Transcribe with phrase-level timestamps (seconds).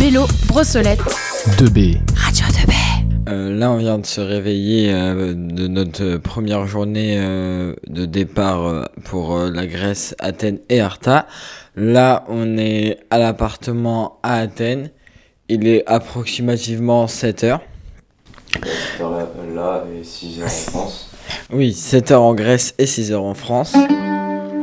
[0.00, 1.00] Bélo, Brossolette.
[1.58, 1.98] 2B.
[2.16, 2.72] Radio 2B.
[3.28, 8.66] Euh, là, on vient de se réveiller euh, de notre première journée euh, de départ
[8.66, 11.26] euh, pour euh, la Grèce, Athènes et Arta.
[11.76, 14.90] Là, on est à l'appartement à Athènes.
[15.50, 17.60] Il est approximativement 7 heures.
[19.00, 21.10] Là, là et 6 heures en France.
[21.52, 23.74] Oui, 7 heures en Grèce et 6 heures en France.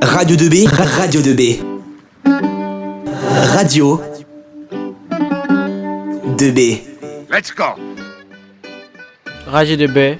[0.01, 1.59] Radio 2B, Radio 2B.
[3.35, 3.99] Radio
[6.37, 7.27] 2B.
[7.29, 7.75] Let's go.
[9.45, 10.17] Radio DB.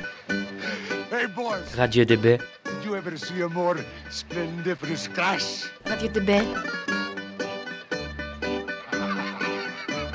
[1.10, 2.38] Hey boys, Radio DB.
[2.66, 3.78] did you ever see a more
[4.10, 5.64] splendiferous crash?
[5.86, 6.44] Radio 2B.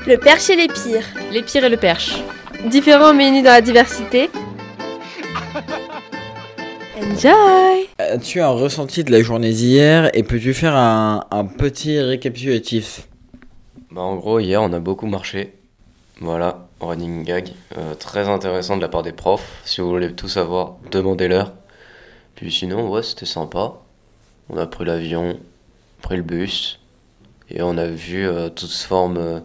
[0.07, 1.07] Le perche et les pires.
[1.33, 2.17] Les pires et le perche.
[2.67, 4.29] Différents menus dans la diversité.
[7.03, 13.09] Enjoy As-tu un ressenti de la journée d'hier et peux-tu faire un, un petit récapitulatif?
[13.91, 15.55] Bah, en gros, hier, on a beaucoup marché.
[16.21, 17.53] Voilà, running gag.
[17.79, 19.63] Euh, très intéressant de la part des profs.
[19.65, 21.55] Si vous voulez tout savoir, demandez-leur.
[22.35, 23.75] Puis sinon, ouais, c'était sympa.
[24.51, 25.39] On a pris l'avion,
[26.03, 26.81] pris le bus.
[27.49, 29.17] Et on a vu euh, toutes formes.
[29.17, 29.41] euh,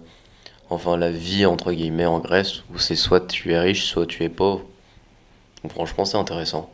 [0.69, 4.23] enfin, la vie, entre guillemets, en Grèce, où c'est soit tu es riche, soit tu
[4.23, 4.63] es pauvre.
[5.63, 6.69] Donc, franchement, c'est intéressant.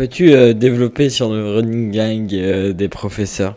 [0.00, 3.56] Peux-tu euh, développer sur le running gang euh, des professeurs?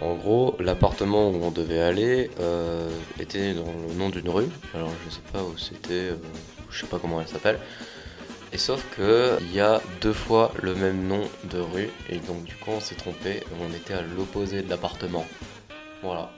[0.00, 4.46] En gros, l'appartement où on devait aller euh, était dans le nom d'une rue.
[4.72, 6.16] Alors je sais pas où c'était, euh,
[6.70, 7.58] je sais pas comment elle s'appelle.
[8.52, 12.44] Et sauf que il y a deux fois le même nom de rue et donc
[12.44, 13.40] du coup on s'est trompé.
[13.60, 15.26] On était à l'opposé de l'appartement.
[16.04, 16.30] Voilà.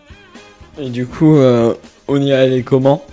[0.78, 1.36] Et du coup,
[2.08, 3.04] on y est allé comment?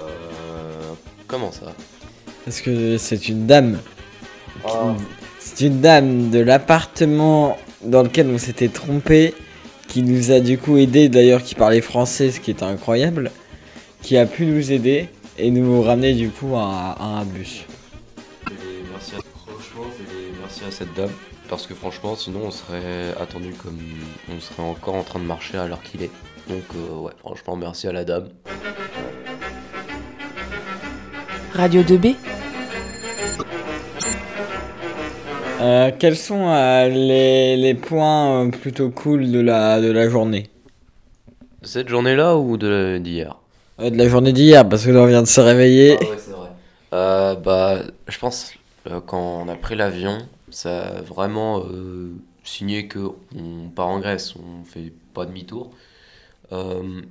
[0.00, 0.94] Euh,
[1.28, 1.72] comment ça?
[2.44, 3.78] Parce que c'est une dame.
[4.64, 4.96] Ah.
[5.60, 9.34] Une dame de l'appartement dans lequel on s'était trompé,
[9.88, 13.30] qui nous a du coup aidé, d'ailleurs qui parlait français, ce qui était incroyable,
[14.02, 17.64] qui a pu nous aider et nous ramener du coup à, à un bus.
[18.50, 18.54] Et
[18.92, 21.10] merci à, franchement, et merci à cette dame.
[21.48, 23.78] Parce que franchement, sinon on serait attendu comme
[24.30, 26.10] on serait encore en train de marcher à l'heure qu'il est.
[26.48, 28.28] Donc euh, ouais, franchement, merci à la dame.
[31.54, 32.14] Radio 2B.
[35.60, 40.48] Euh, quels sont euh, les, les points euh, plutôt cool de la, de la journée?
[41.62, 43.38] De cette journée-là ou de d'hier?
[43.78, 45.96] De la journée d'hier, parce que là on vient de se réveiller.
[46.00, 47.36] Ah ouais, c'est vrai.
[47.42, 48.52] Bah, je pense
[49.06, 50.18] quand on a pris l'avion,
[50.50, 51.64] ça a vraiment
[52.44, 55.70] signé que on part en Grèce, on fait pas demi-tour.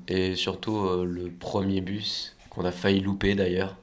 [0.08, 3.76] Et surtout le premier bus qu'on a failli louper d'ailleurs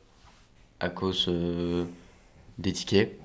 [0.81, 1.31] à cause
[2.59, 3.19] des tickets.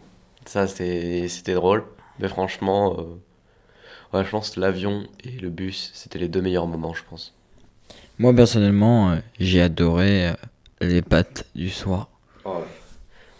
[0.50, 1.84] Ça, c'était drôle.
[2.18, 6.66] Mais franchement, euh, ouais, je pense que l'avion et le bus, c'était les deux meilleurs
[6.66, 7.36] moments, je pense.
[8.18, 10.34] Moi personnellement, euh, j'ai adoré euh,
[10.82, 12.10] les pâtes du soir.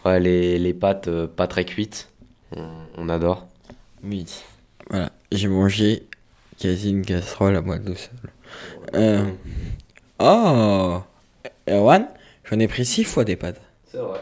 [0.04, 2.08] Ouais, les, les pâtes pas très cuites,
[2.52, 3.48] on, on adore.
[4.04, 4.24] Oui.
[4.88, 6.04] Voilà, j'ai mangé
[6.60, 8.30] quasi une casserole à moi tout seul.
[8.94, 9.32] Euh...
[10.20, 11.02] Oh
[11.68, 12.06] Erwan,
[12.44, 13.60] j'en ai pris six fois des pâtes.
[13.90, 14.20] C'est vrai.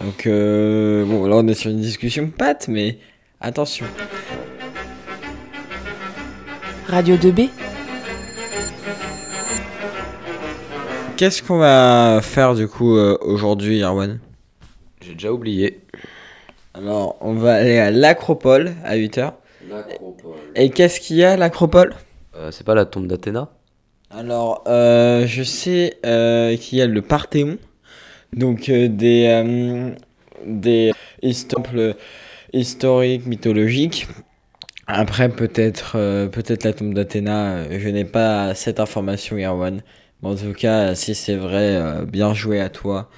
[0.00, 1.04] Donc, euh...
[1.04, 2.98] bon, là on est sur une discussion pâtes, mais
[3.40, 3.86] attention.
[6.86, 7.50] Radio 2B.
[11.16, 14.20] Qu'est-ce qu'on va faire du coup euh, aujourd'hui, Erwan?
[15.00, 15.80] J'ai déjà oublié.
[16.74, 19.32] Alors, on va aller à l'Acropole à 8h.
[19.68, 20.36] L'acropole.
[20.54, 21.94] Et qu'est-ce qu'il y a à l'Acropole?
[22.36, 23.50] Euh, c'est pas la tombe d'Athéna?
[24.10, 27.58] Alors, euh, je sais euh, qu'il y a le Parthéon,
[28.32, 29.94] donc euh, des, euh,
[30.46, 30.92] des
[31.48, 31.96] temples
[32.52, 34.08] historiques, mythologiques.
[34.86, 39.82] Après, peut-être euh, peut-être la tombe d'Athéna, je n'ai pas cette information, Erwan.
[40.22, 43.10] Mais en tout cas, si c'est vrai, euh, bien joué à toi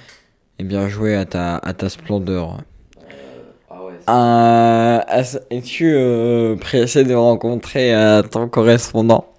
[0.58, 2.62] et bien joué à ta, à ta splendeur.
[3.68, 4.00] Ah ouais.
[4.06, 7.92] As- Es-tu euh, pressé de rencontrer
[8.30, 9.29] ton correspondant?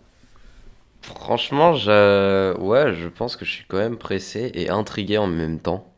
[1.31, 2.57] Franchement, je...
[2.59, 5.89] ouais, je pense que je suis quand même pressé et intrigué en même temps.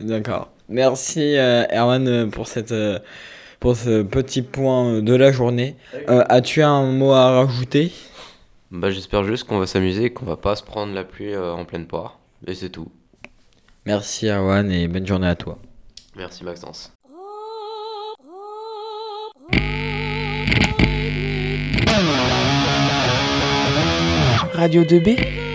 [0.00, 0.48] D'accord.
[0.70, 2.98] Merci euh, Erwan euh, pour cette euh,
[3.60, 5.76] pour ce petit point de la journée.
[6.08, 7.92] Euh, As-tu un mot à rajouter?
[8.70, 11.66] Bah, j'espère juste qu'on va s'amuser et qu'on va pas se prendre la pluie en
[11.66, 12.20] pleine poire.
[12.46, 12.90] Et c'est tout.
[13.84, 15.58] Merci Erwan et bonne journée à toi.
[16.16, 16.94] Merci Maxence.
[24.58, 25.47] Radio 2B.